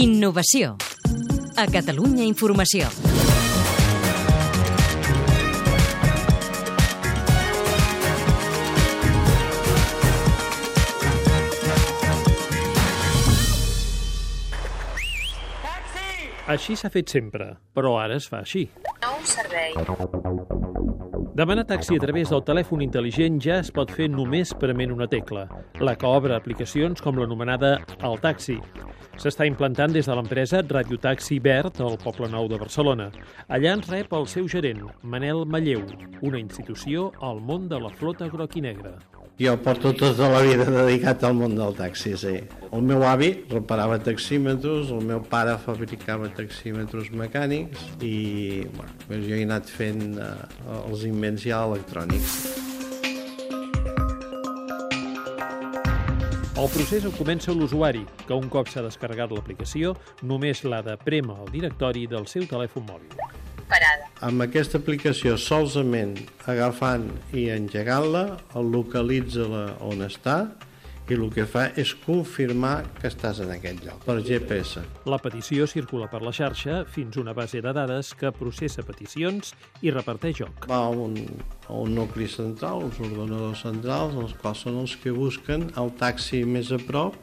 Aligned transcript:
Innovació. 0.00 0.76
A 1.56 1.66
Catalunya 1.68 2.24
Informació. 2.24 2.88
Així 16.50 16.74
s'ha 16.74 16.90
fet 16.90 17.12
sempre, 17.12 17.52
però 17.76 17.94
ara 18.02 18.16
es 18.18 18.26
fa 18.30 18.40
així. 18.42 18.66
Nou 19.04 19.22
servei. 19.36 20.69
Demanar 21.40 21.64
taxi 21.64 21.96
a 21.96 22.00
través 22.02 22.28
del 22.28 22.42
telèfon 22.44 22.82
intel·ligent 22.84 23.38
ja 23.40 23.54
es 23.62 23.70
pot 23.72 23.88
fer 23.96 24.10
només 24.12 24.50
prement 24.60 24.90
una 24.92 25.06
tecla, 25.08 25.46
la 25.80 25.94
que 25.96 26.04
obre 26.04 26.34
aplicacions 26.36 27.00
com 27.00 27.16
l'anomenada 27.16 27.70
El 28.04 28.18
Taxi. 28.20 28.58
S'està 29.16 29.46
implantant 29.48 29.94
des 29.96 30.04
de 30.04 30.18
l'empresa 30.18 30.60
Radio 30.68 30.98
Taxi 31.00 31.38
Verd 31.40 31.80
al 31.80 31.96
Poble 32.02 32.28
Nou 32.28 32.50
de 32.52 32.58
Barcelona. 32.60 33.08
Allà 33.48 33.72
ens 33.78 33.88
rep 33.88 34.12
el 34.20 34.28
seu 34.28 34.52
gerent, 34.52 34.84
Manel 35.00 35.46
Malleu, 35.48 35.86
una 36.20 36.44
institució 36.44 37.08
al 37.24 37.40
món 37.40 37.72
de 37.72 37.80
la 37.80 37.88
flota 37.88 38.28
groc 38.28 38.60
i 38.60 38.66
negra. 38.68 38.98
Jo 39.40 39.54
porto 39.56 39.94
tota 39.96 40.26
la 40.28 40.42
vida 40.44 40.66
dedicat 40.68 41.22
al 41.24 41.32
món 41.32 41.54
del 41.56 41.72
taxi, 41.72 42.10
sí. 42.20 42.34
El 42.76 42.82
meu 42.84 43.06
avi 43.08 43.30
reparava 43.48 43.96
taxímetres, 44.04 44.90
el 44.92 45.00
meu 45.08 45.22
pare 45.32 45.54
fabricava 45.64 46.28
taxímetres 46.36 47.08
mecànics 47.16 47.86
i 48.04 48.66
bueno, 48.74 48.92
doncs 49.06 49.24
jo 49.30 49.38
he 49.38 49.46
anat 49.48 49.72
fent 49.72 50.18
eh, 50.20 50.34
els 50.82 51.06
invents 51.08 51.48
ja 51.48 51.62
electrònics. 51.70 52.36
El 56.60 56.68
procés 56.76 57.08
el 57.08 57.16
comença 57.16 57.56
l'usuari, 57.56 58.04
que 58.28 58.36
un 58.36 58.52
cop 58.52 58.68
s'ha 58.68 58.84
descarregat 58.84 59.32
l'aplicació, 59.32 59.94
només 60.20 60.60
l'ha 60.68 60.84
de 60.84 61.00
prémer 61.00 61.40
al 61.40 61.48
directori 61.48 62.04
del 62.12 62.28
seu 62.28 62.44
telèfon 62.44 62.84
mòbil. 62.92 63.19
Amb 64.20 64.44
aquesta 64.44 64.76
aplicació, 64.76 65.38
solament 65.40 66.10
agafant 66.44 67.06
i 67.32 67.46
engegant-la, 67.54 68.24
el 68.60 68.66
localitza 68.68 69.46
la 69.48 69.62
on 69.80 70.04
està 70.04 70.42
i 71.08 71.16
el 71.16 71.24
que 71.32 71.46
fa 71.48 71.62
és 71.80 71.94
confirmar 72.04 72.82
que 72.98 73.08
estàs 73.08 73.40
en 73.40 73.48
aquest 73.54 73.80
lloc, 73.86 74.04
per 74.04 74.18
GPS. 74.26 74.82
La 75.08 75.18
petició 75.24 75.64
circula 75.70 76.10
per 76.12 76.20
la 76.20 76.34
xarxa 76.36 76.82
fins 76.84 77.16
a 77.16 77.22
una 77.24 77.32
base 77.34 77.62
de 77.64 77.72
dades 77.74 78.12
que 78.12 78.28
processa 78.36 78.84
peticions 78.84 79.54
i 79.80 79.90
reparteix 79.96 80.42
joc. 80.42 80.68
Va 80.68 80.82
a 80.84 80.92
un, 80.92 81.16
a 81.66 81.80
un 81.80 81.96
nucli 81.96 82.28
central, 82.28 82.84
uns 82.90 83.00
ordenadors 83.00 83.64
centrals, 83.64 84.20
els 84.20 84.36
quals 84.44 84.66
són 84.68 84.82
els 84.84 84.98
que 85.00 85.16
busquen 85.16 85.70
el 85.80 85.96
taxi 85.96 86.44
més 86.44 86.70
a 86.76 86.82
prop 86.92 87.16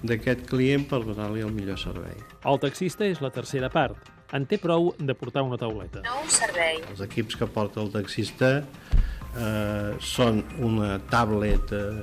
d'aquest 0.00 0.48
client 0.48 0.88
per 0.88 1.04
donar-li 1.04 1.44
el 1.44 1.52
millor 1.52 1.78
servei. 1.78 2.16
El 2.48 2.58
taxista 2.64 3.04
és 3.04 3.20
la 3.20 3.30
tercera 3.36 3.68
part. 3.70 4.11
En 4.32 4.46
té 4.48 4.56
prou 4.60 4.92
de 4.98 5.14
portar 5.18 5.42
una 5.44 5.58
tauleta. 5.60 6.00
Nou 6.06 6.22
servei. 6.32 6.80
Els 6.88 7.02
equips 7.04 7.36
que 7.36 7.48
porta 7.50 7.82
el 7.82 7.90
taxista 7.92 8.52
eh, 8.62 9.92
són 10.00 10.40
una 10.64 10.96
tablet 11.12 11.74
eh, 11.76 12.00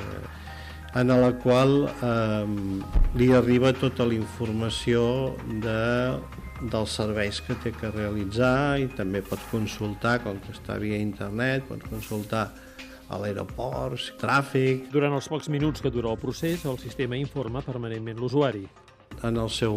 en 0.99 1.13
la 1.13 1.31
qual 1.41 1.88
eh, 1.89 2.45
li 3.17 3.31
arriba 3.33 3.73
tota 3.77 4.05
la 4.05 4.17
informació 4.17 5.03
de, 5.66 5.81
dels 6.61 6.95
serveis 7.02 7.41
que 7.45 7.58
té 7.63 7.73
que 7.75 7.91
realitzar 7.94 8.80
i 8.81 8.89
també 8.97 9.21
pot 9.25 9.41
consultar, 9.52 10.19
com 10.25 10.39
que 10.43 10.53
està 10.53 10.77
via 10.81 10.97
internet, 11.02 11.66
pot 11.69 11.86
consultar 11.89 12.49
a 13.09 13.17
l'aeroport, 13.17 14.11
tràfic, 14.21 14.89
Durant 14.93 15.16
els 15.17 15.30
pocs 15.30 15.49
minuts 15.49 15.81
que 15.81 15.89
dura 15.89 16.11
el 16.14 16.21
procés, 16.21 16.66
el 16.69 16.77
sistema 16.77 17.17
informa 17.17 17.66
permanentment 17.66 18.21
l'usuari. 18.21 18.67
En 19.23 19.38
el 19.38 19.50
seu 19.50 19.75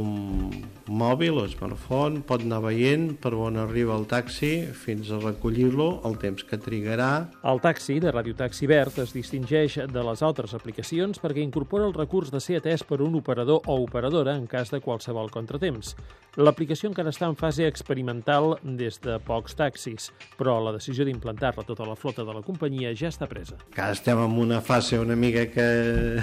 mòbil 0.92 1.38
o 1.40 1.46
smartphone 1.48 2.22
pot 2.26 2.42
anar 2.44 2.60
veient 2.64 3.12
per 3.22 3.32
on 3.34 3.56
arriba 3.60 3.94
el 3.96 4.06
taxi 4.10 4.66
fins 4.72 5.10
a 5.10 5.18
recollir-lo, 5.22 6.02
el 6.08 6.18
temps 6.22 6.44
que 6.44 6.58
trigarà, 6.58 7.28
El 7.42 7.60
taxi 7.60 7.98
de 8.00 8.12
Radio 8.12 8.34
Taxi 8.34 8.66
Verd 8.66 8.98
es 9.02 9.12
distingeix 9.14 9.78
de 9.90 10.02
les 10.04 10.22
altres 10.22 10.54
aplicacions 10.54 11.18
perquè 11.22 11.42
incorpora 11.42 11.86
el 11.86 11.94
recurs 11.94 12.30
de 12.30 12.40
ser 12.40 12.60
atès 12.60 12.84
per 12.84 13.00
un 13.02 13.14
operador 13.18 13.62
o 13.66 13.78
operadora 13.82 14.36
en 14.36 14.46
cas 14.46 14.70
de 14.70 14.80
qualsevol 14.80 15.30
contratemps. 15.30 15.96
L'aplicació 16.36 16.88
encara 16.88 17.10
està 17.12 17.26
en 17.28 17.36
fase 17.36 17.66
experimental 17.68 18.56
des 18.62 18.96
de 19.04 19.18
pocs 19.20 19.54
taxis, 19.58 20.10
però 20.38 20.56
la 20.64 20.72
decisió 20.72 21.04
d'implantar-la 21.04 21.66
tota 21.68 21.84
la 21.84 21.96
flota 21.96 22.24
de 22.24 22.32
la 22.32 22.40
companyia 22.42 22.94
ja 22.96 23.08
està 23.12 23.28
presa. 23.28 23.56
que 23.74 23.90
estem 23.90 24.18
en 24.18 24.38
una 24.38 24.60
fase 24.60 24.98
una 24.98 25.16
mica 25.16 25.46
que 25.46 26.22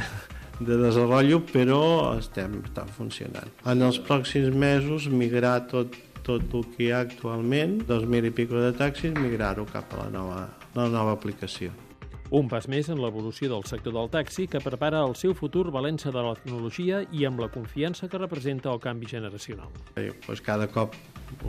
de 0.59 0.77
desenvolupament, 0.77 1.49
però 1.53 1.81
estem, 2.19 2.59
està 2.67 2.85
funcionant. 2.97 3.51
En 3.65 3.83
els 3.85 3.99
pròxims 4.03 4.55
mesos 4.55 5.09
migrar 5.11 5.57
tot, 5.71 5.95
tot 6.27 6.55
el 6.55 6.65
que 6.75 6.85
hi 6.85 6.91
ha 6.93 7.03
actualment, 7.07 7.79
2.000 7.89 8.31
i 8.31 8.35
pico 8.41 8.59
de 8.61 8.73
taxis, 8.77 9.15
migrar-ho 9.17 9.67
cap 9.71 9.95
a 9.95 10.03
la 10.03 10.09
nova, 10.13 10.41
la 10.75 10.89
nova 10.91 11.15
aplicació. 11.15 11.71
Un 12.29 12.45
pas 12.45 12.67
més 12.69 12.85
en 12.93 12.99
l'evolució 13.01 13.47
del 13.49 13.63
sector 13.65 13.95
del 13.95 14.09
taxi 14.13 14.43
que 14.45 14.59
prepara 14.61 14.99
el 15.01 15.15
seu 15.17 15.33
futur 15.33 15.71
valent-se 15.73 16.11
de 16.13 16.21
la 16.21 16.35
tecnologia 16.37 16.99
i 17.09 17.23
amb 17.25 17.41
la 17.41 17.47
confiança 17.49 18.05
que 18.05 18.19
representa 18.21 18.69
el 18.69 18.77
canvi 18.83 19.09
generacional. 19.09 19.71
Eh, 19.97 20.11
Doncs 20.27 20.43
cada 20.45 20.67
cop 20.69 20.93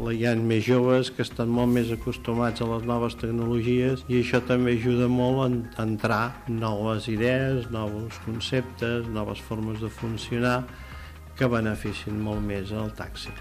hi 0.09 0.25
ha 0.25 0.33
més 0.41 0.65
joves 0.65 1.11
que 1.13 1.21
estan 1.27 1.53
molt 1.53 1.69
més 1.75 1.93
acostumats 1.93 2.65
a 2.65 2.69
les 2.73 2.89
noves 2.89 3.19
tecnologies 3.21 4.07
i 4.09 4.23
això 4.23 4.41
també 4.49 4.79
ajuda 4.79 5.09
molt 5.13 5.45
a 5.77 5.85
entrar 5.85 6.23
noves 6.49 7.11
idees, 7.13 7.69
nous 7.69 8.17
conceptes, 8.25 9.05
noves 9.13 9.45
formes 9.45 9.85
de 9.85 9.93
funcionar 10.01 10.63
que 11.37 11.49
beneficien 11.49 12.17
molt 12.25 12.41
més 12.41 12.73
el 12.73 12.89
taxi. 12.97 13.37